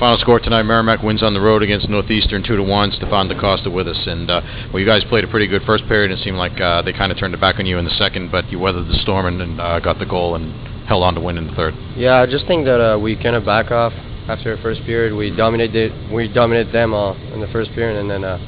[0.00, 2.90] Final score tonight: Merrimack wins on the road against Northeastern two to one.
[2.90, 4.40] Stephane Da Costa with us, and uh,
[4.72, 6.10] well, you guys played a pretty good first period.
[6.10, 8.32] It seemed like uh, they kind of turned it back on you in the second,
[8.32, 10.56] but you weathered the storm and, and uh, got the goal and
[10.88, 11.74] held on to win in the third.
[11.96, 13.92] Yeah, I just think that uh, we kind of back off
[14.26, 15.14] after the first period.
[15.14, 18.40] We dominated we dominated them uh, in the first period, and then uh,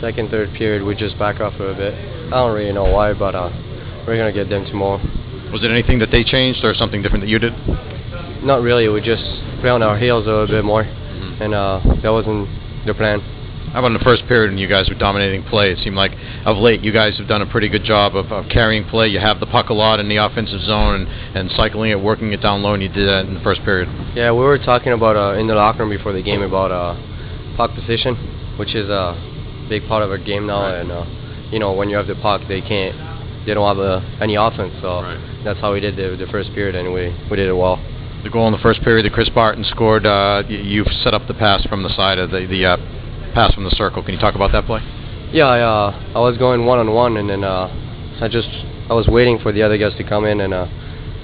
[0.00, 1.92] second, third period we just back off a little bit.
[1.92, 3.50] I don't really know why, but uh,
[4.06, 5.02] we're gonna get them tomorrow.
[5.50, 7.52] Was it anything that they changed or something different that you did?
[8.46, 8.86] Not really.
[8.86, 9.26] We just
[9.68, 10.84] on our heels a little bit more,
[11.40, 12.48] and uh, that wasn't
[12.86, 13.20] the plan.
[13.72, 15.70] How about in the first period when you guys were dominating play?
[15.70, 16.10] It seemed like
[16.44, 19.06] of late you guys have done a pretty good job of, of carrying play.
[19.08, 22.32] You have the puck a lot in the offensive zone and, and cycling it, working
[22.32, 23.88] it down low, and you did that in the first period.
[24.16, 26.96] Yeah, we were talking about uh, in the locker room before the game about uh,
[27.56, 28.16] puck position,
[28.58, 29.14] which is a
[29.68, 30.62] big part of our game now.
[30.62, 30.80] Right.
[30.80, 31.04] And uh,
[31.52, 34.74] you know, when you have the puck, they can't, they don't have uh, any offense.
[34.82, 35.42] So Right.
[35.44, 37.78] that's how we did the, the first period, and we we did it well.
[38.22, 41.26] The goal in the first period that Chris Barton scored, uh, y- you set up
[41.26, 42.76] the pass from the side of the, the uh,
[43.32, 44.02] pass from the circle.
[44.02, 44.80] Can you talk about that play?
[45.32, 47.68] Yeah, I, uh, I was going one on one, and then uh,
[48.20, 48.48] I just
[48.90, 50.66] I was waiting for the other guys to come in, and uh,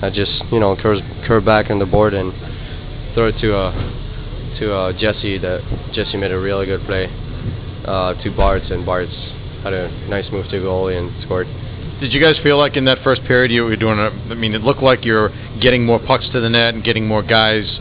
[0.01, 2.33] I just you know curve curve back on the board and
[3.15, 3.73] throw it to uh
[4.59, 5.37] to Jesse.
[5.39, 5.61] That
[5.93, 9.13] Jesse made a really good play to Bartz, and Bartz
[9.63, 11.47] had a nice move to goalie and scored.
[12.01, 13.99] Did you guys feel like in that first period you were doing?
[13.99, 15.31] A, I mean, it looked like you're
[15.61, 17.81] getting more pucks to the net and getting more guys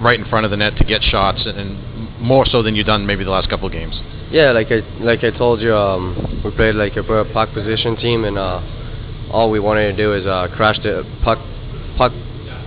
[0.00, 2.86] right in front of the net to get shots, and, and more so than you've
[2.86, 4.00] done maybe the last couple of games.
[4.30, 8.24] Yeah, like I like I told you, um, we played like a puck position team,
[8.24, 8.60] and uh,
[9.30, 11.38] all we wanted to do is uh, crash the puck,
[11.96, 12.12] puck,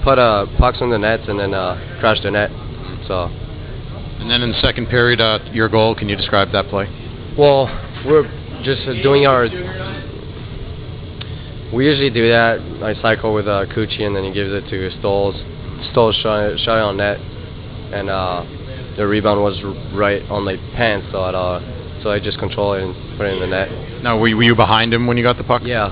[0.04, 2.52] put uh, pucks on the nets, and then uh, crash the net.
[3.08, 3.26] So,
[4.20, 5.94] And then in the second period, uh, your goal.
[5.94, 6.88] Can you describe that play?
[7.38, 7.68] well,
[8.06, 8.24] we're
[8.64, 9.46] just doing our.
[11.74, 12.60] We usually do that.
[12.84, 15.36] I cycle with uh, Cucci, and then he gives it to Stoles.
[15.92, 18.46] Stoles shot, shot it on net, and uh,
[18.98, 19.60] the rebound was
[19.94, 23.34] right on my pants, so I uh, so I just control it and put it
[23.34, 24.04] in the net.
[24.04, 25.64] Now, were you, were you behind him when you got the puck?
[25.66, 25.90] Yeah,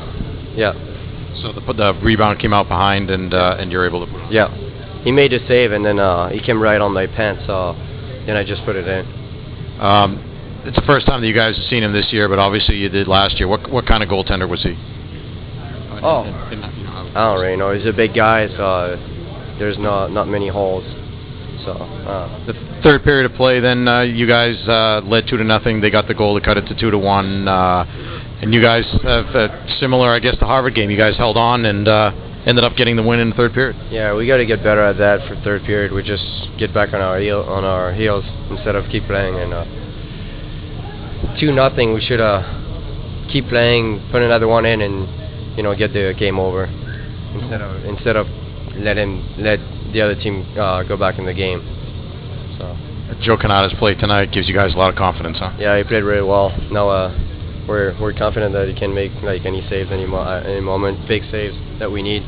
[0.55, 0.73] yeah.
[1.41, 4.27] So the, the rebound came out behind, and uh, and you're able to.
[4.31, 4.49] Yeah.
[5.03, 7.73] He made the save and then uh, he came right on my pants, so
[8.25, 9.05] then I just put it in.
[9.81, 12.77] Um, it's the first time that you guys have seen him this year, but obviously
[12.77, 13.49] you did last year.
[13.49, 14.77] What what kind of goaltender was he?
[16.03, 16.23] Oh.
[17.15, 17.73] I don't really know.
[17.73, 18.97] He's a big guy, so
[19.59, 20.83] there's not not many holes.
[21.63, 22.53] So uh, The
[22.83, 25.79] third period of play, then uh, you guys uh, led two to nothing.
[25.79, 27.85] They got the goal to cut it to two to one, uh,
[28.41, 30.89] and you guys have uh, similar, I guess, the Harvard game.
[30.91, 32.11] You guys held on and uh,
[32.45, 33.77] ended up getting the win in the third period.
[33.89, 35.93] yeah, we got to get better at that for third period.
[35.93, 36.25] We just
[36.59, 39.63] get back on our heel on our heels instead of keep playing and uh,
[41.39, 41.93] two nothing.
[41.93, 42.41] We should uh
[43.31, 45.07] keep playing, put another one in, and
[45.55, 46.65] you know get the game over
[47.35, 48.27] instead of instead of
[48.77, 49.59] let him let
[49.93, 51.61] the other team uh, go back in the game.
[52.57, 52.77] So.
[53.21, 55.53] Joe Cannata's play tonight gives you guys a lot of confidence, huh?
[55.59, 56.49] Yeah, he played really well.
[56.71, 57.13] Now uh,
[57.67, 61.07] we're we're confident that he can make like any saves any mo- uh, any moment,
[61.07, 62.23] big saves that we need,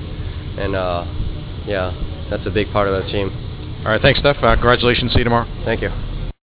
[0.58, 1.06] and uh,
[1.66, 1.92] yeah,
[2.30, 3.32] that's a big part of the team.
[3.86, 4.38] All right, thanks, Steph.
[4.38, 5.14] Uh, congratulations.
[5.14, 5.48] See you tomorrow.
[5.64, 6.15] Thank you.